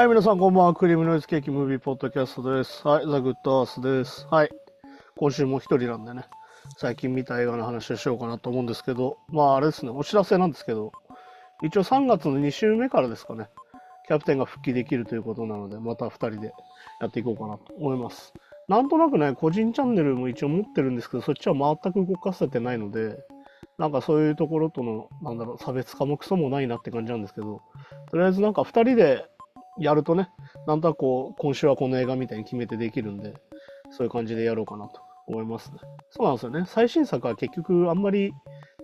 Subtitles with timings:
[0.00, 0.72] はい、皆さんこんばんは。
[0.72, 2.88] クリームノイズケーキムービーポッドキャストです。
[2.88, 4.26] はい、ザ・グッドアースです。
[4.30, 4.50] はい。
[5.18, 6.24] 今週も一人なんでね、
[6.78, 10.92] 最近見た映画の話をしようかなと思うんですけど、まああれですね、お知らせなんですけど、
[11.62, 13.50] 一応3月の2週目からですかね、
[14.08, 16.54] キャプテンが復帰できるということなので、また2人で
[17.02, 18.32] やっていこうかなと思います。
[18.68, 23.18] なんとなくね、個人チャンネルも一応持ってるんですけど、そっちは全く動かせてないので、
[23.76, 27.60] なんかそういうところとの、なんだろう、差別化もクソもないなって感じなんですけど、
[28.10, 29.26] とりあえずなんか2人で
[29.78, 30.28] やるとね、
[30.66, 33.34] なんとなくこう、今週はこの映画みたいに決めてできるんで、
[33.90, 35.78] そういう感じでやろうかなと思いますね。
[36.10, 36.64] そうなんですよね。
[36.66, 38.32] 最新作は結局あんまり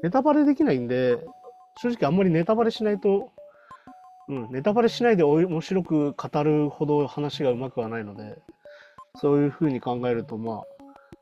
[0.02, 1.18] ネタバレできないんで、
[1.78, 3.32] 正直あんまりネタバレしないと、
[4.28, 8.38] うん、ネタバレしないで面白く語るほど話がうまくはないので、
[9.16, 10.62] そういう風に考えると、まあ、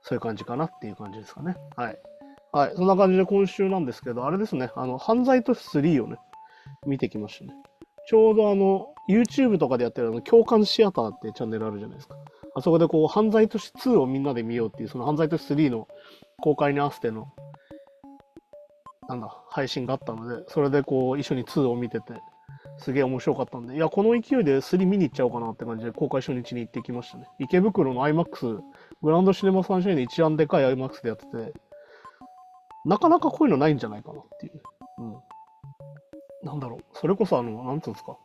[0.03, 1.57] そういう感じかなっていう感じですかね。
[1.77, 1.99] はい。
[2.53, 2.73] はい。
[2.77, 6.17] そんな感じで今週なんですけど、あれですね、あの、犯罪都市3をね、
[6.87, 7.55] 見てきましたね。
[8.07, 12.17] ちょうどあの、YouTube とかでやってるあの、共感シアターってチャンネルあるじゃないですか。
[12.55, 15.89] あそこでこう、犯罪都市2をみんなで見ようっていう、その犯罪都市3の
[16.41, 17.33] 公開に合わせての、
[19.09, 22.15] なんだ、配信があったので、それでこう、一緒に2を見てて、
[22.79, 27.27] すげえ面白かったんで、いや、この勢いで3見に行っちゃおうかなって感じで、公開初日に行ってきましたね。
[27.39, 28.61] 池袋の IMAX、
[29.03, 31.53] グランドシネマサンシャインで一番でかい IMAX でやってて、
[32.85, 34.63] なかなかこういうのないんじゃないかなっていう。
[34.99, 35.17] うん。
[36.43, 38.17] なんだろう、それこそあの、なんつうんですか。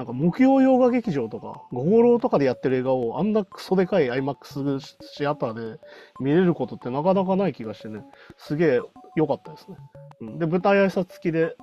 [0.00, 5.78] なんか木曜洋画劇場とか、五五郎とかでやってる映画をあんなクソでかい IMAX シアターで
[6.20, 8.02] 見れることってなかなかない気がしてね、
[8.38, 8.80] すげえ
[9.14, 9.76] 良かったですね。
[10.22, 11.54] うん、で、舞台挨拶付きで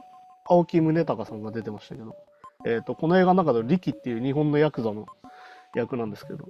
[0.46, 2.16] 青木宗隆さんが出てましたけど、
[2.68, 5.08] えっ、と、この映画の中でリキっていう日本のヤクザの
[5.74, 6.50] 役なんですけど、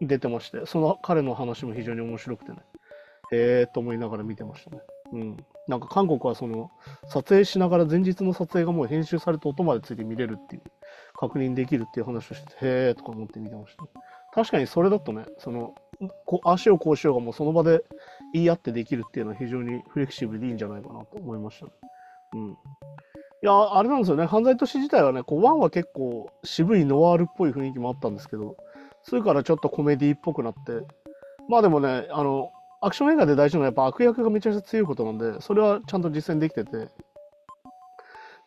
[0.00, 2.58] 出てまして、その彼の話も非常に面白くてね、
[3.32, 4.80] へえーと思いながら見てましたね。
[5.12, 5.36] うん。
[5.68, 6.70] なんか韓国はその、
[7.08, 10.62] 撮影しながら前日の撮影がもう編集されて音までついて見れるっていう、
[11.16, 13.84] 確認できるっていう話をしてて、へえとか思って見てました、
[14.32, 15.74] 確かにそれだとね、その、
[16.26, 17.82] こ足をこうしようがもうその場で
[18.32, 21.72] 言い合ってできるっていうのは非常にフレキシブルでいいんじゃないかなと思いましたね。
[22.34, 22.50] うん。
[22.50, 22.54] い
[23.42, 28.56] や、あれなんですよね、犯罪都市自体はね、こう、1は結構渋いノワールっぽい雰囲気もあったんですけど、
[29.10, 30.86] 2からちょっとコメディっぽくなって、
[31.48, 32.50] まあでもね、あの、
[32.80, 36.88] アクション映画で大事なのはやっぱ悪役がめちゃくちゃ強いことなんで、それはちゃんと実践できてて、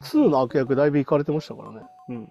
[0.01, 1.81] 2の悪役だいぶいかれてましたからね。
[2.09, 2.29] うん。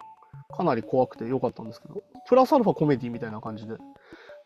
[0.55, 3.75] かなり怖くて良かったんですけど、プラスアルファコメディみたいな感じで、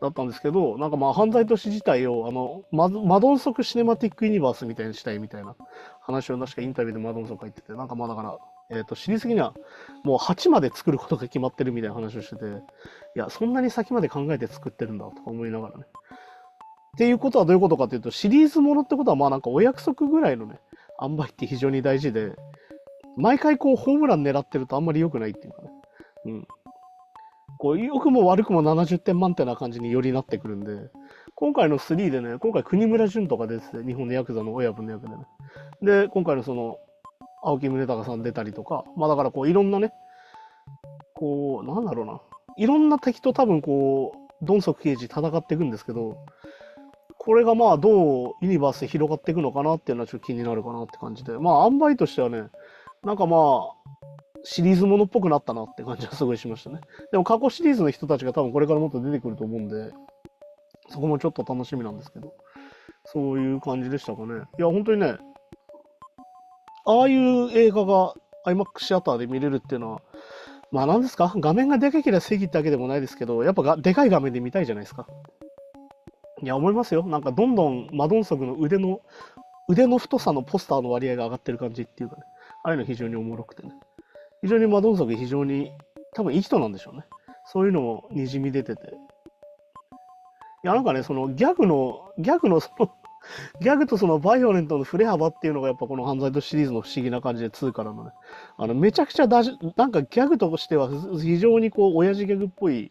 [0.01, 5.55] だったんですけど、なんかまあ犯罪都市自体を、あの、ママドンソクシネマティックユニバースみたいにしたいみたいな
[6.01, 8.37] 話を確かインタビューでマドンソクが言ってて、なんかまあだから、
[8.71, 9.55] えっ、と、知りすぎには、
[10.03, 12.49] もう8まで作ることが決まってるみたいな話をしてて、い
[13.19, 15.85] や、そんなに先まで考えて作ってるんだとか思いながらね。
[15.85, 20.59] っていうことはどういうことかというと、シリーズものってことは、まあなんかお約束ぐらいのね、
[21.01, 22.33] 塩梅って非常に大事で、
[23.17, 25.71] 毎回こうホームラン狙ってるとあんまり良くないっていうかね。
[26.25, 26.47] うん。
[27.59, 30.91] こう、良くも悪くも70点満点な感じによりなってくるんで、
[31.35, 35.25] 今回の3でね、今回国村淳とか出てて、日本のヤクザの親分の役でね。
[35.83, 36.79] で、今回のその、
[37.43, 39.93] 青木宗隆さん出たりとか、まあだからこういろんなね、
[41.15, 42.21] こう、なんだろうな。
[42.57, 46.17] いろんな敵と多分こう、ドンソク刑事戦っていくんですけど、
[47.19, 52.49] これがまあどうユニバースで広がっていくのかなっていうのはちょっと気になるかなって感じで、まあ塩梅としてはね、
[53.05, 54.12] なんかまあ、
[54.45, 56.81] シリーズものっぽくなったなって感じはすごいしましたね。
[57.13, 59.93] でも過去シリーズの人たちが多分これからもっと出てくると思うんで、
[60.89, 62.35] そこもちょっと楽しみなんですけど、
[63.05, 64.43] そういう感じでしたかね。
[64.59, 65.17] いや、本当にね、
[66.85, 68.15] ああいう映画が
[68.47, 70.03] IMAX シアターで見れるっていうのは、
[70.73, 71.33] まあ何ですか？
[71.37, 75.07] 画面がでかければ正義ってわけでもないですけど、やっぱがでかい画面で見たいじゃないですか。
[76.43, 77.05] いや、思いますよ。
[77.05, 79.01] なんかどんどんマドンソクの腕の、
[79.69, 82.23] 腕の太さのポスターの割合が上がってる感じっていうかね。
[82.65, 83.73] ああいうの非常におもろくてね。
[84.43, 85.73] 非常にマドンソク非常に、
[86.15, 87.05] 多分いい人なんでしょうね。
[87.47, 88.83] そういうのもにじみ出てて。
[90.65, 92.91] いや、なんかね、そのギャグの、ギャグのその
[93.61, 98.11] ギャグとそのバイオレントの振れ幅っていうのがやっぱこの犯罪とシリーズの不思議な感じで2からのね。
[98.57, 100.89] あの、めちゃくちゃだじ、なんかギャグとしては
[101.21, 102.91] 非常にこう、親父ギャグっぽい。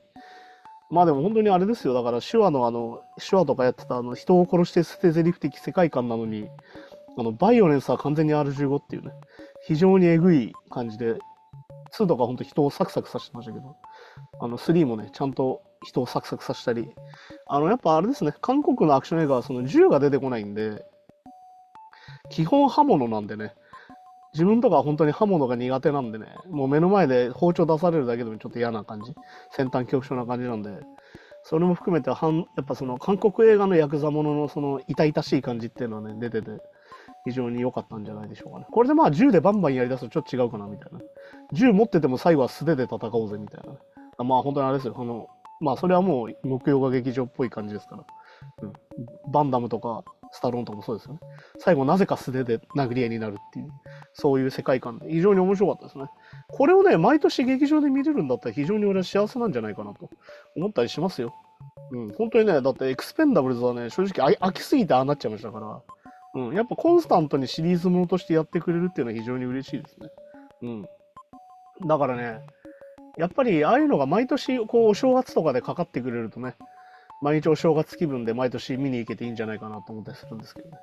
[0.89, 1.93] まあでも本当にあれですよ。
[1.93, 6.47] だから手話のあの、手話とかやってたあの、人を殺して捨て台詞的世界観なのに、
[7.17, 9.11] あの、バイオレンスは完全に R15 っていうね、
[9.65, 11.17] 非常にえぐい感じで、
[11.93, 13.75] 2とか本当人をサクサクさせてましたけど、
[14.39, 16.93] あの、3もね、ちゃんと人をサクサクさせたり、
[17.47, 20.85] あの、やっぱあれですね、韓国のアクション映画はその銃が出てこないんで、
[22.29, 23.53] 基本刃物なんでね、
[24.33, 29.13] 自分とか本当に刃物が苦手なんでね、もう目の前で包丁出されるだけでもちょっと嫌な感じ、
[29.51, 30.79] 先端恐怖症な感じなんで、
[31.43, 36.61] それも含めてはん、やっぱその韓国映画のヤクザもののその痛々しい感じっていうのはね、出てて、
[37.25, 38.65] 非常に良かったんじゃないでしょうかね。
[38.71, 40.99] これでまあ銃でバンバンやりだすとちょっと違うかなみたいな。
[41.53, 43.61] 銃持ってても最後は素手で戦おうぜみたい
[44.17, 44.23] な。
[44.23, 44.95] まあ本当にあれですよ。
[44.97, 45.27] あの、
[45.59, 48.05] まあそれはもう木曜が劇場っぽい感じですから。
[48.63, 48.73] うん。
[49.31, 51.19] バンダムとかスタローンとかもそうですよね。
[51.59, 53.69] 最後なぜか素手で殴り合いになるっていう、
[54.13, 56.05] そういう世界観で非常に面白かったですね。
[56.47, 60.09] これをね、毎年劇場で見れるんだったら非常に俺は幸せなんじゃないかなと
[60.55, 61.35] 思ったりしますよ。
[61.91, 65.81] うん、本当にね、だってエクスペンダブルズはね、正直飽きすぎてああなっちゃいましたから、
[66.33, 70.09] うん、やっぱコンスタントにシリーズものとしてやってくれるっていうのは非常に嬉しいですね。
[70.61, 70.85] うん。
[71.87, 72.39] だからね、
[73.17, 76.55] やっぱりああいうのが毎年こうお正月とかでかかってくれるとね、
[77.21, 80.77] 毎日お正月気分で毎年見に行けていいんじゃないかなと思ったりするんですけどね。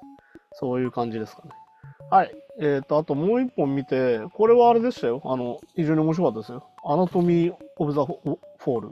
[0.52, 1.50] そういう感じですかね。
[2.10, 2.34] はい。
[2.60, 5.20] えっ、ー、と、あともう一本見て、これはあれでしたよ。
[5.24, 6.64] あの、非常に面白かったですよ。
[6.84, 8.90] Anatomy of the Fall。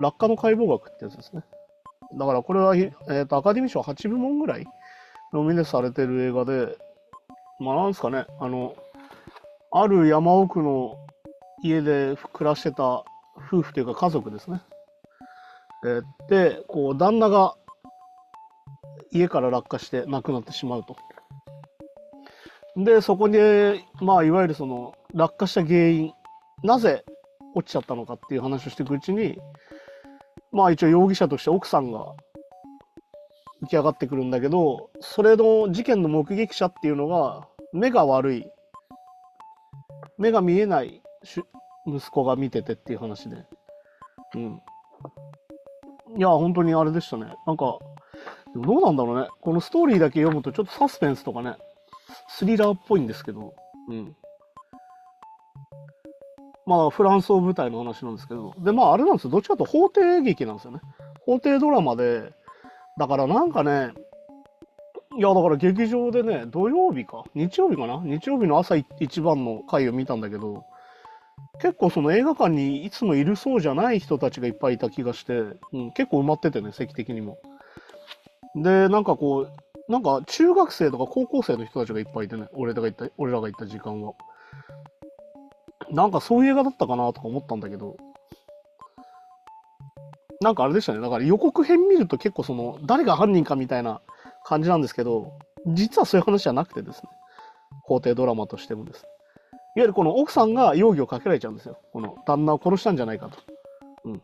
[0.00, 1.42] 落下の解剖学ってやつですね。
[2.16, 4.66] だからこれは、えーと、アカデミー賞8部門ぐらい
[5.34, 6.78] ノミネートされてる映画で、
[7.58, 8.76] まあなんですかね、あの、
[9.72, 10.96] ある山奥の
[11.64, 13.04] 家で暮らしてた
[13.36, 14.60] 夫婦というか家族ですね。
[15.84, 17.56] え、で、こう、旦那が
[19.10, 20.96] 家から落下して亡くなってしまうと。
[22.76, 26.12] で、そこで、まあ、いわゆるその、落下した原因、
[26.62, 27.04] なぜ
[27.56, 29.38] 落ちちゃったのかっていう話をしていくうちに、
[30.52, 32.06] まあ一応容疑者として奥さんが
[33.64, 38.46] 浮き上がってくるんだけど、それの事件の目撃者っていうのが、目が悪い、
[40.18, 41.02] 目が見えない
[41.86, 43.44] 息子が見ててっていう話で。
[44.34, 44.62] うん。
[46.16, 47.34] いや、本当にあれでしたね。
[47.46, 47.78] なんか、
[48.54, 49.28] どうなんだろうね。
[49.40, 51.56] このストーリーだけ読むとちょっとサスペンスとかね、
[52.28, 53.54] スリラーっぽいんですけど、
[53.88, 54.16] うん。
[56.66, 59.30] まあ、フランスを舞台の話なんですけど、で、まあ、あれなんですよ。
[59.30, 60.80] どっちかというと法廷劇なんですよね。
[61.26, 62.32] 法廷ドラマで、
[62.98, 63.92] だからなんかね、
[65.16, 68.00] いや、だから劇場でね、土曜日か、日曜日かな？
[68.04, 70.64] 日曜日の朝一番の回を見たんだけど、
[71.60, 75.32] 結構その映画館にいつもいるそうじゃない人たちがいっぱいいた気がして、
[75.72, 77.38] うん、結構埋まっててね、席的にも。
[78.56, 84.14] で、なんかこう、なんか中学生とか高校生の人たちがいっぱいいてね、俺らが行った、俺らが行った時間は。
[85.90, 87.96] なんかそういう映画だったかなとか思ったんだけど、
[90.40, 91.00] なんかあれでしたね。
[91.00, 94.00] だから予告編見ると結構その、誰が犯人かみたいな
[94.44, 97.08] 感じなんですけど、実はそういう話じゃなくてですね、
[97.82, 99.00] 法廷ドラマとしてもです。
[99.76, 101.78] いわゆるこの奥さんが容疑をかけられちゃうんですよ。
[101.92, 103.38] この旦那を殺したんじゃないかと。
[104.04, 104.22] うん。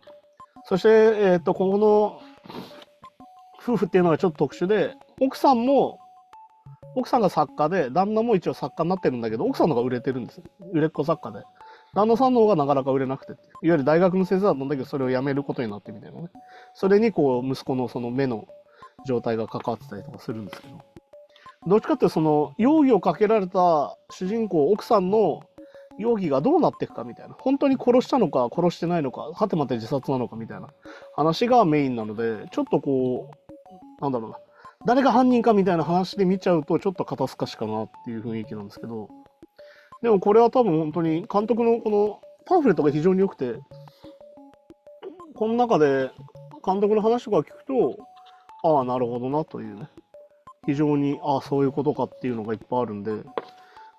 [0.65, 2.21] そして、えっ、と、この
[3.63, 5.99] 夫婦っていうのがちょっと特殊で、奥さんも
[6.95, 10.43] 奥さんが作家で、旦那も一応作家になってるんだけど、奥さんの方が売れてるんです。
[10.73, 11.45] 売れっ子作家で。
[11.95, 16.29] 旦那さんの方がなかなか売れなくていわゆる大学の先生だったんだけど、それを辞めることになってみたいなね。
[16.75, 18.47] それにこう、息子のその目の
[19.07, 20.79] 状態が関わってたりとかするんですけど。
[21.67, 25.43] どっちかっていうと、その、容疑をかけられた主人公、奥さんの
[25.99, 27.35] 容疑がどうなっていくかみたいな。
[27.39, 30.69] 本当に殺したのか、殺してないのか、はてまて自殺なのかみたいな
[31.15, 34.39] 話がメインなので、ちょっとこう、なんだろうな。
[34.87, 39.11] 誰が犯人かみたいな話で見ちゃうとちょっと肩透かしかなっていう雰囲気なんですけど、
[40.03, 43.55] でもこれは多分本当に監督のこのパンフレットが非常に良くて、
[45.35, 46.11] この中で
[46.65, 47.99] 監督の話とか聞くと、
[48.63, 49.89] ああ、なるほどなというね、
[50.67, 53.13] 非常に、ああ、そういうことかっていうのがいっぱいあるんで、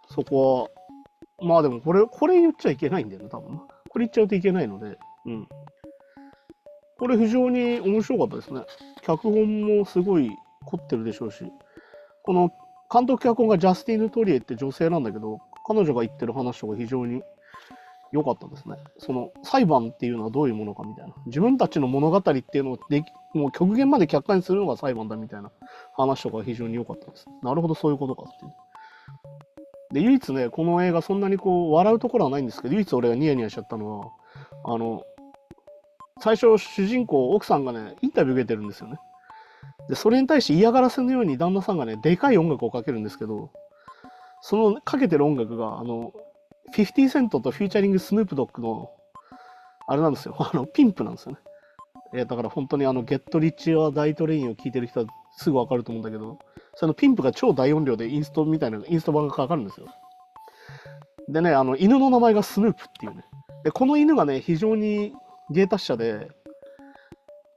[0.09, 0.69] そこ
[1.39, 3.59] は、まあでもこれ、これ言っちゃいけないんだよね、多分。
[3.89, 5.47] これ言っちゃうといけないので、うん。
[6.97, 8.61] これ非常に面白かったですね。
[9.01, 10.29] 脚本もすごい
[10.65, 11.45] 凝ってるでしょうし、
[12.23, 12.51] この
[12.93, 17.21] 監督脚本がジャスティーヌ・トリエって女性なんだけど、彼女が言ってる話とか非常に
[18.11, 18.75] 良かったですね。
[18.97, 21.13] その裁判っていうのはどういうものかみたいな。
[21.27, 23.03] 自分たちの物語っていうのをで
[23.33, 25.51] もう極限まで客観にするのが裁判だみたいな
[25.95, 27.25] 話とか非常に良かったです。
[27.41, 28.53] なるほど、そういうことかっていう。
[29.93, 34.07] で、唯一ね、この映画そんなにこう、笑うところはないんですけど、唯一俺がニヤニヤしちゃったのは、
[34.63, 35.03] あの、
[36.21, 38.99] 最初主人公、奥さんがね、インタビュー受けてるんですよね。
[39.89, 43.49] で、それに対して嫌がらせのように旦那さんがね、でかい音楽をかけるんですけど、
[44.41, 46.13] そのかけてる音楽が、あの、
[46.73, 48.91] 50セントとフィーチャリングスヌープドッグの、
[49.87, 51.37] あれなんですよ、 あの、ピンプなんですよね。
[52.13, 56.39] えだから本当にあの、ゲットリッチはダイトレインを聴いてる人はすぐわかると思うんだけど、
[56.75, 59.87] そのピンプが超大音量でインストみたいな、インスト版がかかるんですよ。
[61.29, 63.23] でね、あの、犬の名前がスヌープっていうね。
[63.63, 65.13] で、この犬がね、非常に
[65.49, 66.29] 芸達者で、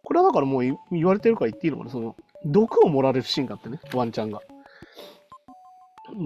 [0.04, 0.62] これはだからもう
[0.92, 2.14] 言われてるから言っていいのかな、その、
[2.44, 4.40] 毒を盛られるシーンがあってね、ワンちゃんが。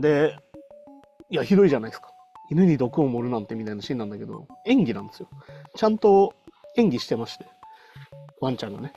[0.00, 0.36] で、
[1.30, 2.12] いや、ひどいじゃないですか。
[2.50, 5.28] 犬に毒を盛るなんてみたいなシーンなんだけど、演技なんですよ。
[5.76, 6.34] ちゃんと
[6.76, 7.46] 演技してまして、
[8.40, 8.92] ワンちゃんがね。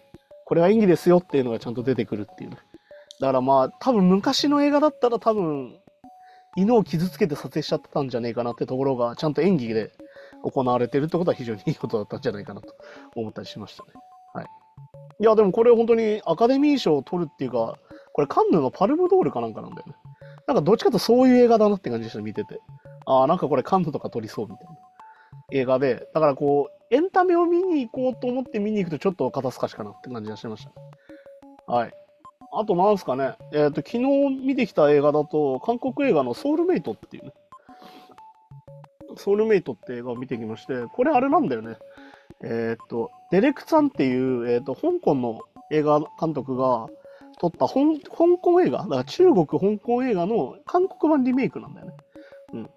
[0.45, 2.57] これは演技ですよっていうのがちゃんと出てくるっていうね。
[3.19, 5.77] だからまあ、多分昔の映画だったら多分、
[6.55, 9.91] 犬を傷つけて撮影しちゃってたんじゃねえかなってところが、ちゃんと演技で
[10.43, 12.73] 行われてるってことは非常にいいことだったんじゃないかなと
[13.15, 13.89] 思ったりしましたね。
[14.33, 14.45] はい。
[15.19, 17.77] いや、でもこれ本当にアカデミー賞を取るっていうか、
[18.13, 19.93] これカンヌのパルムドールかなんかなんだよね。
[20.51, 22.59] なんかどっちかとそういう映画だなって感じでした、見てて。
[23.05, 24.73] ああ、なんかこれカンヌとか撮りそうみたいな
[25.51, 31.73] 映画で、だからこう、エンタメを見に行こうと思って見に行くとちょっと肩透かしかなって感じがしました。
[31.73, 31.93] はい。
[32.51, 33.99] あとなんすかね、えっ、ー、と、昨日
[34.45, 37.33] 見てきた映画だと、韓国映画のソウルメイトっていうね、
[39.15, 41.77] ソウルメイトって映画を見てきまして、これあれなんだよね。
[42.43, 45.39] えっ、ー、と、デレクさんっていう、えっ、ー、と、香港の
[45.71, 46.89] 映画監督が
[47.41, 51.93] 撮った香港映画、だから中国、香港映画の韓国版リメイクなんだよね。
[52.53, 52.63] うん。
[52.63, 52.69] だ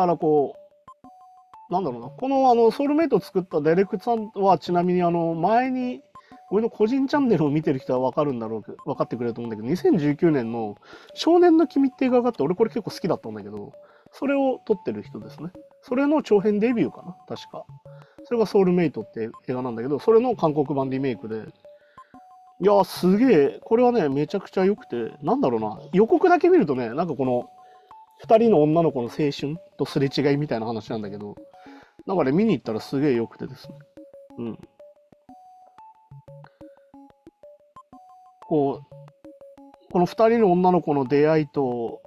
[0.00, 6.02] からこう、なんだろうな、このあのソウルメイト作ったデレクさんはちなみにあの前に
[6.50, 10.74] 俺の個人チャンネルを見てる人はわかるんだろう、分かってくれると思うんだけど、2019年の
[11.14, 13.72] 少年の君って映画があって、俺これ結構好きだったんだけど、
[14.10, 15.50] それを撮ってる人ですね。
[15.82, 17.64] それの長編デビューかな確か。
[18.24, 21.44] それがソウルメイトって映画なんだけど、それの韓国版リメイクで、
[22.60, 27.50] いやすげえ、これはね、めちゃくちゃ良くて、なんだろうな、予告だけ見るとね、なんかこの、
[28.24, 31.34] 2人の女の子の青春とすれ違いみたいな話なんだけど、
[32.06, 33.74] なんかね、見に行ったらすげえ良くてですね。
[34.38, 34.58] うん。
[38.46, 42.00] こう、この2人の女の子の出会いと、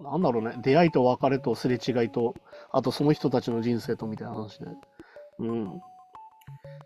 [0.00, 2.34] なんだろうね、出会いと別れとすれ違いと、
[2.72, 4.66] あとその人たちの人生とみたいな話で。
[5.38, 5.80] うん。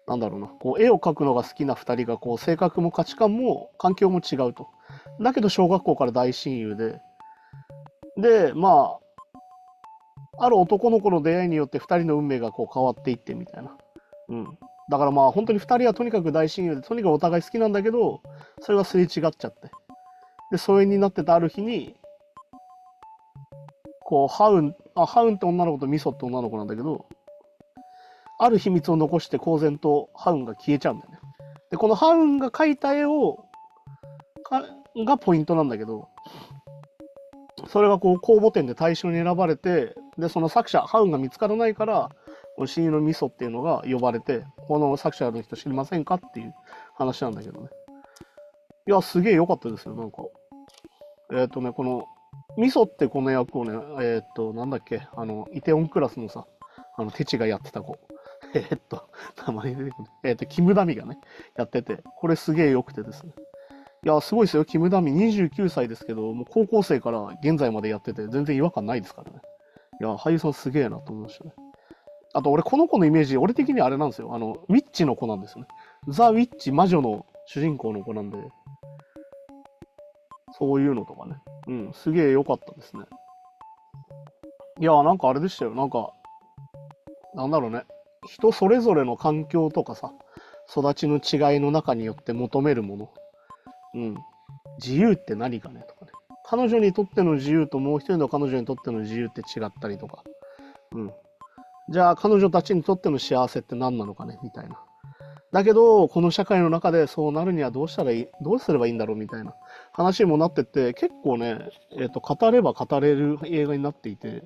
[0.07, 4.69] なんだろうな、こう絵を描くのが好きな2人がこう性格も価値観も環境も違うと。
[5.21, 7.01] だけど小学校から大親友で、
[8.17, 8.99] で、ま
[10.39, 13.77] あ、ある男の子の出会いによって2人の運命がこう変わっていってみたいな。
[14.29, 14.59] うん。
[14.89, 18.21] だからまあ本当に2人はとにかく大親友で、とにかくお互い好きなんだけど、
[18.61, 19.71] それがすれ違っちゃって。
[20.53, 21.97] で、疎遠になってたある日に、
[24.05, 27.07] こう、ハウン、あ、ハウンって女の子とミソって女の子なんだけど、
[28.39, 31.19] ある秘密を残して公然とハウンが消えちゃうんだよね。
[31.71, 33.45] で、このハウンが描いた絵を、
[35.05, 36.09] がポイントなんだけど、
[37.69, 42.11] それがこう公募展で対象に選ばれて、で、その作者、ハウンが見つからないから、
[42.57, 46.55] この親友のミソっていうのが呼ばれて、この作者の人知りませんかっていう
[46.95, 47.69] 話なんだけどね。
[48.89, 50.23] いや、すげえ良かったですよ、なんか。
[51.33, 52.07] えっ、ー、とね、この、
[52.57, 56.47] ミソってこの役をね、えっ、ー、と、なんだっけ、あの、イテオンクラスのさ、
[56.97, 57.99] あの、テチがやってた子。
[58.55, 59.09] えっと、
[59.47, 60.09] 名前出てくる。
[60.25, 61.19] えっと、キムダミがね、
[61.57, 63.33] やってて、これすげえ良くてですね。
[64.05, 64.65] いや、すごいですよ。
[64.65, 69.41] キムダミ29歳ですけど、もう高校生から現在までやってて、全然違和感ないですからね。
[70.01, 71.53] いや、俳優さんすげえなと思いましたね。
[72.35, 74.35] あと、俺、この子のイメージ、俺的にあれなんですよ。
[74.35, 75.69] あの、ウィッチの子なんですよね。
[76.09, 78.37] ザ・ウィッチ、魔女の主人公の子なんで、
[80.59, 81.37] そういうのとかね。
[81.67, 83.05] うん、すげえ良かったですね。
[84.79, 85.75] いや、なんかあれでしたよ。
[85.75, 86.13] なんか、
[87.35, 87.85] なんだろうね。
[88.27, 90.13] 人それぞれの環境とかさ、
[90.71, 93.11] 育ちの違いの中によって求めるもの。
[93.95, 94.17] うん。
[94.79, 96.13] 自由って何かねとかね。
[96.45, 100.23] 彼女にとっての自由ともう一人の彼女にとっての自由って違ったりとか。
[100.93, 101.13] うん。
[101.89, 104.81] じゃあ彼女たちにとっての幸せって何なのかねみたいな。
[105.53, 109.55] だけど、この社会の中でそうなるにはどうしたらいい、どうすればいいんだろうみたいな
[109.93, 114.43] 話にもなってて、結構ね、えっ、ー、と、語れば語れる映画になっていて、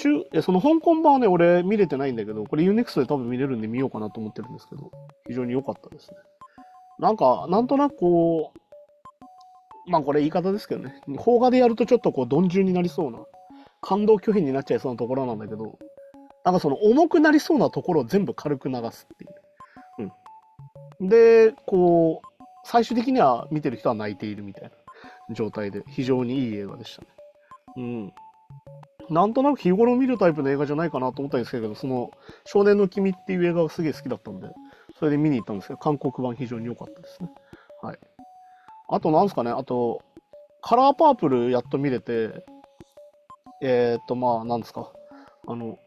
[0.00, 4.90] 中、え、その香港版はね、俺見れてないんだけど、これ UNEXT で多分見れるんで見ようかなと思ってるんですけど、
[5.28, 6.16] 非常に良かったですね。
[6.98, 13.18] なんか、なんとなくこう、まあこれ言い方ですけどね、邦画でやるとちょっとこう、鈍重になりそうな、
[13.80, 15.78] 感動拒否になっちゃいそうなところなんだけど、
[16.44, 19.26] なんかその重くなりそうなところを全部軽く流すってい
[20.04, 20.12] う。
[21.00, 21.08] うん。
[21.08, 22.26] で、こう、
[22.64, 24.70] 最終的には見てる人は泣いているみたいな
[25.34, 27.08] 状態で、非常にいい映画でしたね。
[27.76, 28.12] うん。
[29.10, 32.10] なんとなく日頃見るタイプの映画じゃないかなと思ったんですけど、その、
[32.44, 34.48] 少年の君っていう映画がすげえ好きだったんで、
[34.98, 37.30] それで見に行ったんですけど、韓国版非常に良かったですね。
[37.82, 37.98] はい。
[38.88, 40.02] あと、なんですかね、あと、
[40.62, 42.44] カラーパープルやっと見れて、
[43.62, 44.92] えー、っと、まあ、なんですか、
[45.46, 45.78] あの、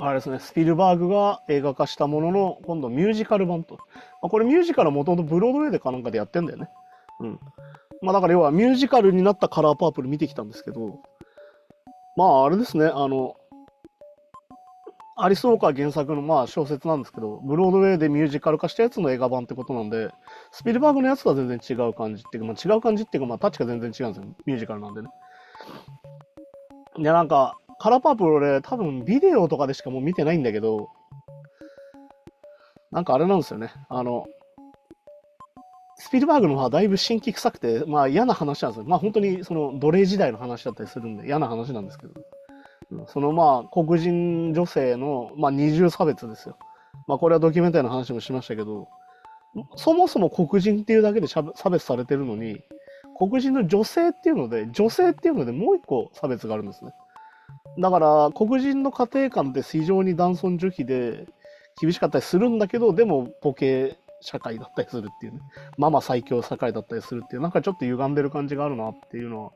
[0.00, 3.76] あれですね、スピルバーグが映画化したものの、今度ミュージカル版と。
[4.22, 6.68] まあ、これミュージカルはもともとブロードウェイでかなんかでやってんだよね。
[7.20, 7.40] うん。
[8.00, 11.00] まあだから要はミュージカルになったカラーパープル見てきたんですけど、
[12.18, 13.36] まあ、あれですね、あの、
[15.16, 20.10] アリス・ウォーカー原作のまあ小説なんですけど、ブロードウェイでミュージカル化したやつの映画版ってことなんで、
[20.50, 24.34] スピルバーグのやつとは全然違う感じっていうか、まあ、違う感じっていうか、まあ、タッチが全然違うんですよ。
[24.46, 25.08] ミュージカルなんでね。
[26.96, 30.88] いや、なんか、カラーパープル俺、多分ビデオとかでしかもう見てないんだけど、
[32.90, 33.70] なんかあれなんですよね。
[33.88, 34.26] あの、
[35.98, 38.84] スピルバーグの方はだいぶ新規臭くて、まあ嫌な話なんですよ。
[38.86, 42.14] まあ本当にその奴隷時代の話だったりするんで嫌な話なんですけど。
[43.08, 46.56] そのまあ黒人女性の、まあ、二重差別ですよ。
[47.06, 48.88] まあこれはドキュメンタリーの話もしましたけど、
[49.76, 52.60] そもそも黒人っていうだけで差別されてるのに、
[53.18, 56.92] 黒人の女性っていうので、女性っていうのでもう一個差別があるんですね。
[57.78, 61.26] だから黒人の家庭観って非常に男尊女卑で
[61.80, 65.40] 厳しかったりするんだけど、でもポケ社会だったりするっていうね、
[65.76, 69.52] ママ最強社会だったりするっていう、なんかちょっと歪んでる感じがあるなっていうのは、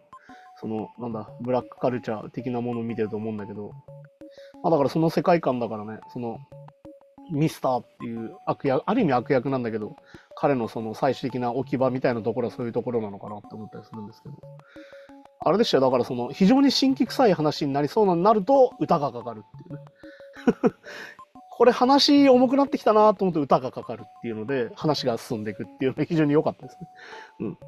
[0.61, 3.73] その、なんだ、ブラックカルチャー的なものを見てると思うんだけど、
[4.63, 6.39] まあだからその世界観だからね、その、
[7.31, 9.97] ミスターっていう悪役、ある意味悪役なんだけど、
[10.35, 14.35] 彼のその最終的な置き場みたいなところはそういうところなのかなって思ったりするんですけど。
[15.45, 19.81] あれでしたよ、だからその非常に新規臭い話になりそうなになると歌がかかるっていうね。
[21.63, 26.89] これ話重くなってきたなと思って歌がかかるっていうので話が進んでいくっていうのが非常に良かったですね。
[27.39, 27.59] うん。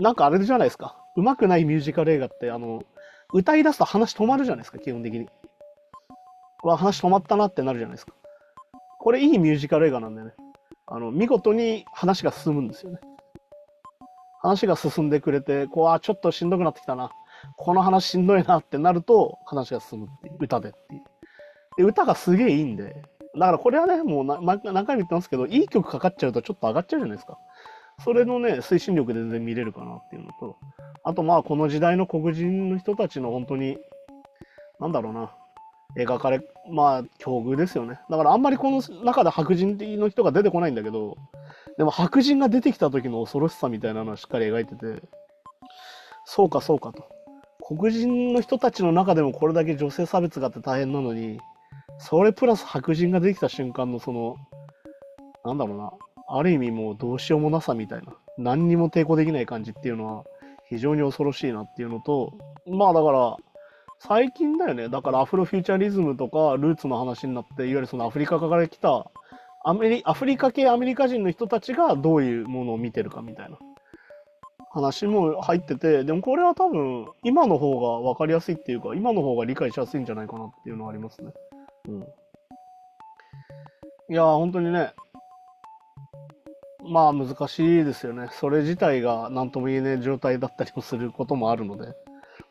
[0.00, 0.96] なんかあれじゃないですか？
[1.16, 2.84] 上手くないミュージカル映画って、あの、
[3.34, 5.28] 歌い出すと話止まるじゃないですか、基本的に。
[6.62, 8.12] わ、話止まったなってなるじゃないですか。
[9.00, 10.30] これいいミュージカル映画なんでね。
[10.86, 13.00] あの、見事に話が進むんですよね。
[14.42, 17.10] 話が進んでくれて、こう、あ、ちょっとしんどくなってきたな。
[17.56, 21.02] この話しんどいなってなると、話が進むっていう、歌でっていう。
[21.78, 23.02] で、歌がすげえいいんで、
[23.34, 27.38] だからこれはね、もう何回も言ってますけど、いい曲かかっちゃうとちょっと上がっちゃうじゃないですか。
[28.04, 30.56] それのね、推進力で全然見れるかなっていうのと、
[31.04, 33.78] あとまあこの時代の黒人の人たちの本当に、
[34.80, 35.30] なんだろうな、
[35.96, 38.00] 描かれ、まあ境遇ですよね。
[38.10, 41.16] だからあんまりこの中で白人の人が出てこないんだけど、
[41.76, 45.00] でも白人が出てきた時の恐ろしさみたいなのはしっかり描いてて、
[46.24, 47.04] そうかそうかと。
[47.76, 51.38] 黒人の人たちの中でもこれだけ女性差別があって大変なのに、
[51.96, 54.36] それプラス白人ができた瞬間のその、
[55.44, 55.92] なんだろうな、
[56.28, 60.24] ある意味もうどうしようもなさみたいな、何にも抵抗できない感じっていうのは
[60.68, 62.32] 非常に恐ろしいなっていうのと、
[62.66, 63.36] まあだから、
[64.00, 64.88] 最近だよね。
[64.88, 69.10] だからアフロフューチャリズムとかルーツの話になって、いわゆるそのアフリカから来た
[69.64, 73.58] アメリアフリカ系アメリカ人の人たちがどういうものを見てるかみたいな
[74.70, 81.32] 話も入ってて、でもこれは多分今の方が分かりやすいっていうか、今の方が理解しやすいんじゃないかなっていうのはありますね。
[84.10, 84.92] いや本当にね、
[86.84, 88.28] まあ難しいですよね。
[88.32, 91.94] それ自体が何とも言えない状態だったりもすることもあるので。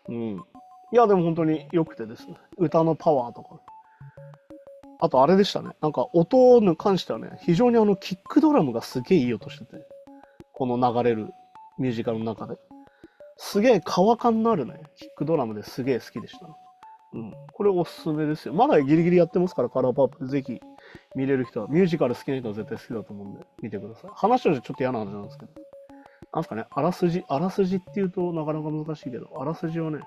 [0.09, 0.43] うん。
[0.91, 2.35] いや、でも本当に良くてですね。
[2.57, 3.59] 歌のパワーとか。
[4.99, 5.71] あとあれでしたね。
[5.81, 9.87] なんか音に関してはね、非常にあのキックドラムがすげえいい音してて。
[10.53, 11.27] この流れる
[11.77, 12.55] ミュージカルの中で。
[13.37, 16.47] すげえ川感のあるね、キックドラムですげえ好きでした、
[17.13, 17.33] うん。
[17.53, 18.53] これおすすめですよ。
[18.53, 20.59] まだギリギリやってますから、カラーパープルぜひ
[21.15, 24.11] 見れる人は、ミュージカル好きな人は絶対好きだと思うんで、見てください。
[24.13, 25.51] 話としてちょっと嫌な話なんですけど。
[26.33, 29.99] なんすかね、あらすじ、あらすじっていうとなかなか難しいけど、あらすじはね、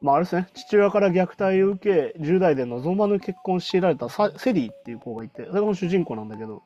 [0.00, 6.62] まああれですね、父親から虐待を受け、10代で望まぬ結婚を強いられたセリーっていう子がいて、それが主人公なんだけど、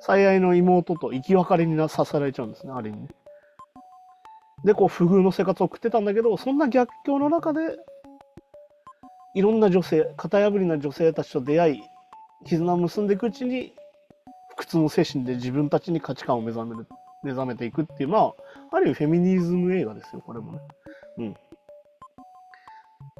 [0.00, 3.08] 最愛の妹と生き別れになさせられちゃうんですね、ある意味ね。
[4.64, 7.76] で、こう、不遇の生活を送ってたんだけど、そんな逆境の中で、
[9.34, 11.82] いろんな女性、型破りな女性たちと出会い、
[12.44, 13.74] 絆を結んでいくうちに、
[14.50, 16.86] 不屈の精神で自分たちに価値観を目覚める、
[17.22, 20.58] 目覚めていくっていう、まあ、ある意味フェミニズム映画ですよ、これもね。
[21.18, 21.34] うん。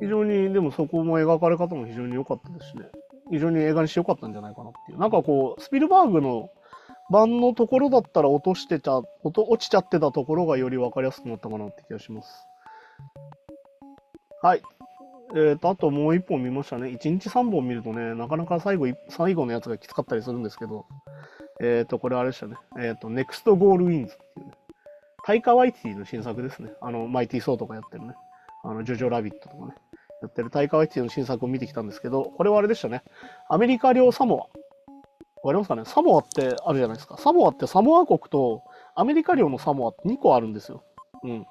[0.01, 2.85] 非常に、でもそこも描かれ方も非常に良かったですしね。
[3.31, 4.99] 非常に映画にして良かったんじゃないかなっていう。
[4.99, 6.51] なんかこう、スピルバーグの
[7.11, 12.47] 版のところだったら落としてちゃ、落落ちちゃってたところがより分かりやすくなったかなって気がします。
[14.43, 14.63] はい。
[15.35, 16.89] えっ、ー、と、あともう一本見ましたね。
[16.89, 20.87] 1日3本見るとね、なかなか最後、最後のやつがきつかったりするんですけど、
[21.61, 22.57] えっ、ー、と、これあれでしたね。
[22.79, 24.53] えっ、ー、と、ネクストゴールウィンズっていうね。
[25.25, 26.73] タイカ・ワイティティの新作ですね。
[26.81, 28.15] あの、マイティー・ソーとかやってるね。
[28.65, 29.75] あの、ジョジョ・ラビットとかね。
[30.23, 33.03] やってるタイカ・ワイティの新作を見てきたんですけど、これはあれでしたね。
[33.49, 34.49] アメリカ領サモ
[35.45, 35.49] ア。
[35.49, 35.85] わかりますかね？
[35.85, 37.17] サモアってあるじゃないですか。
[37.19, 38.63] サモアってサモア国と
[38.95, 40.85] アメリカ領のサモアって2個あるんですよ。
[41.25, 41.47] うん。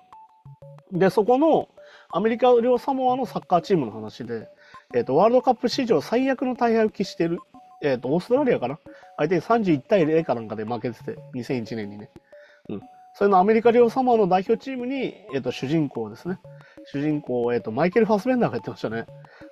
[0.94, 1.67] で、そこの
[2.13, 4.50] アメリカ領サモアのサッカーチームの話で、
[4.93, 7.39] えっ、ー、と、ワールドカップ史上最悪の大敗を喫している、
[7.82, 8.80] えっ、ー、と、オーストラリアかな？
[9.17, 12.10] 相手に31対0かなんかで負けてて、2001年にね。
[12.69, 12.82] うん。
[13.13, 16.39] それのアメリカ領サモアの代表チームに、えっ、ー、と、主人公ですね。
[16.91, 19.06] 主人公、えっ、と、マイケル・ファスベンダーがやってましたね。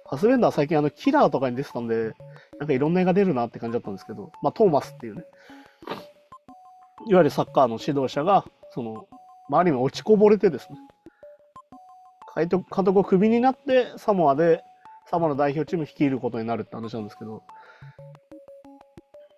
[0.09, 2.13] ファスベンダー最近あの、キラーとかに出てたんで、
[2.59, 5.23] なんかいろんな映画出るなって感じだったんですけど、まあ、トーマスっていうね、
[7.07, 9.07] いわゆるサッカーの指導者が、その、
[9.49, 10.77] まあ、ある意味落ちこぼれてですね、
[12.35, 14.63] 監督をクビになってサモアで
[15.09, 17.41] サモアの代表チーム率いることになるって話なんですけど、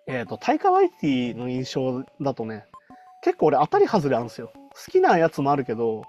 [0.06, 2.66] えっ、ー、と、タイカ・ワイティの印象だとね、
[3.22, 4.52] 結構俺当たり外れあるんですよ。
[4.54, 6.02] 好きなやつもあるけど、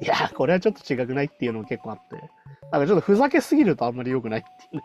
[0.00, 2.16] いや、これはちょっと違くないっていうのも結構あって、
[2.70, 4.84] なんかちょっとふざけすぎるとあんまり良くないっていうね。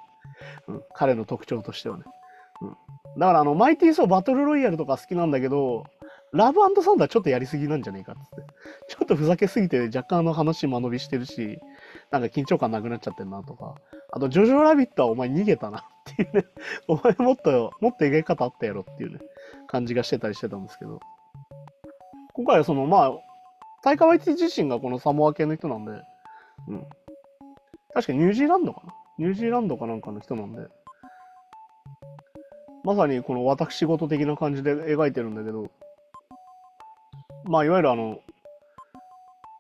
[0.68, 2.04] うん、彼の特徴としてはね。
[2.62, 2.78] うん。
[3.20, 5.86] だからあの、マイティーソーバトルロイヤルとか好きなんだけど、
[6.34, 8.54] ラブサンダーちょっとやりすぎなんじゃねえかっつって。
[8.90, 11.60] ちょっとふざけすぎて若干あの話間延びしてるし、
[12.10, 13.76] なんか緊張感なくなっちゃってんなとか。
[14.12, 16.46] あと、ジョジョラビットはお前逃げたなっていうね。
[16.88, 19.20] お前もっと、もっと描き方あったやろっていうね、
[19.68, 21.00] 感じがしてたりしてたんですけど。
[22.34, 23.12] 今回はその、まあ、
[23.84, 25.92] タイカワイティ自身がこのサモア系の人なんで、
[26.68, 26.86] うん。
[27.94, 28.94] 確かニュージーランドかな？
[29.20, 30.66] ニュージーランドかなんかの人なんで、
[32.84, 35.70] まさにこの私事的な感じで描いてるんだけど、
[37.46, 38.20] まあ、いわゆるあの、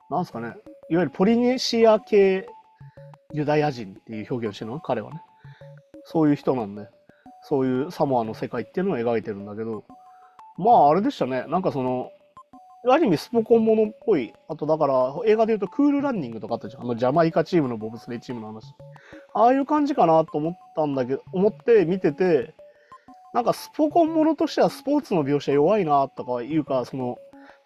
[0.09, 0.55] なんすかね、
[0.89, 2.47] いわゆるポリネシア系
[3.33, 4.79] ユダヤ人っていう表現をしてるの？
[4.79, 5.21] 彼はね。
[6.05, 6.87] そういう人なんで、
[7.41, 9.83] そういうサモアの世界っていうのを描いてるんだけど、
[10.57, 12.11] まあ、あれでしたね、なんかその、
[12.85, 16.83] ある意味スポコンものっぽい、あとだから映画で言うとクールランニングとかあったじゃん。
[16.83, 18.65] あのジャマイカチームのボブスレーチームの話。
[19.33, 22.53] ああいう感じかなと思ったんだけど、思って見てて、
[23.33, 27.17] なんかスポコンものとしてはスポーツの描写弱いなとかいうか、その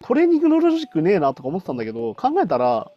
[0.04, 2.90] トレーニングのロジックねえなとか思ってたんだけど、考えたら、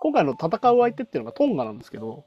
[0.00, 2.24] 今回の戦う相手っていうのがトンガなんですけど、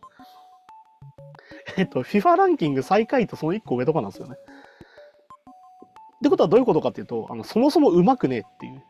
[1.77, 4.35] えっと、FIFA ランキング最下位とその1個上とかなんですよね。
[4.35, 8.83] ってことはどういうことかっていうと、あのそもそもうまくねえっていう。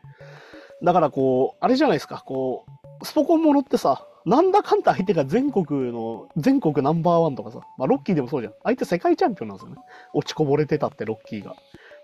[0.82, 2.66] だからこう、あれじゃないですか、こ
[3.02, 8.54] う、スポコンものってさ、なんだかんだ相手が全国の、全国ナンバーワンとかさ、まあロッキーでもそうじゃん。
[8.62, 9.76] 相手世界チャンピオンなんですよね。
[10.12, 11.56] 落ちこぼれてたってロッキーが。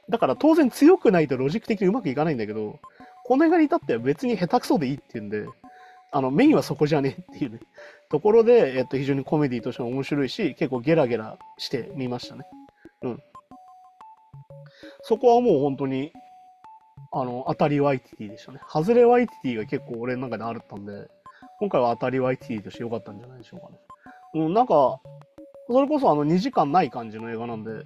[0.08, 2.80] だから当然強くないとロジック的にうまくいかないんだけど、
[3.30, 5.46] この映画に至っては別に下手くそでいいっていうんで、
[6.10, 7.60] あの、メインはそこじゃねえっていうね、
[8.08, 12.44] ところで、えっと、非常にコメディとしても面白いし、結構ゲラゲラしてみましたね。
[13.02, 13.22] うん。
[15.02, 16.12] そこはもう本当に、
[17.12, 18.58] あの、当たりワイティティでしたね。
[18.68, 21.06] 外れワイティティが結構俺の中であったんで、
[21.60, 23.78] 今回は当たりワイティティとして良かったんじゃないでしょうかね。
[24.44, 24.98] うん、なんか、
[25.68, 27.84] それこそあの2時間ない感じの映画なんで、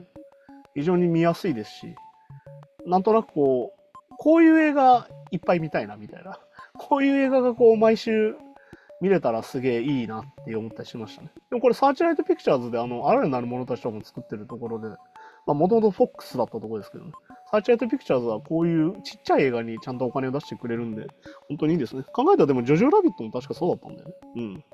[0.74, 1.94] 非常に見やすいですし、
[2.86, 6.38] なんとなくこう、こういう映画いっぱい見たいなみたいな。
[6.78, 8.36] こういう映画がこう毎週
[9.00, 11.30] 見れたらすげえいいなって思ったりしましたね。
[11.50, 14.96] でもこれサーチライトピクチャーズであの、あらゆるなる者たちとかも作ってるところで、ま
[15.48, 17.12] あもともとフォックスだったところですけどね。
[17.50, 21.06] サーチライトピクチャーズはこういうちっちゃい映画にちゃんとお金を出してくれるんで、
[21.48, 22.02] 本当にいいですね。
[22.12, 24.14] 考えたらでもジョジョラビットも確かそうだったんだよね。
[24.36, 24.64] うん。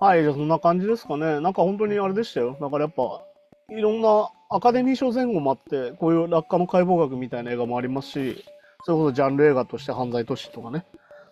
[0.00, 1.40] はい、じゃあそんな感じですかね。
[1.40, 2.56] なんか本当にあれでしたよ。
[2.60, 3.24] だからやっぱ、
[3.70, 8.44] いろんなアカデミー賞前後もあって、こういう落下の解剖学みたいな映画もありますし、
[8.84, 10.86] それこそジャンル映画として犯罪都市とかね、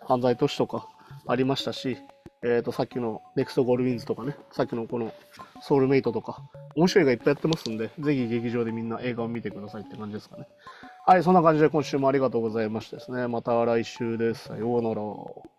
[0.06, 0.88] 犯罪都市とか
[1.26, 1.96] ありましたし、
[2.42, 5.14] えっ、ー、と、さっきのネクストゴールウィンズとかね、さっきのこの
[5.62, 6.42] ソウルメイトとか、
[6.76, 10.46] 面白い映画いっぱいやってますんで、ぜひ劇場でみんな映画を見てくださいって感じですかね。
[11.06, 13.28] はい、そんな感じで今週もありがとうございましたですね。
[13.28, 14.48] また来週です。
[14.48, 15.55] さようなら。